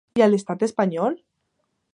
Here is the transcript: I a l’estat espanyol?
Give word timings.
I 0.19 0.23
a 0.25 0.29
l’estat 0.29 0.65
espanyol? 0.69 1.21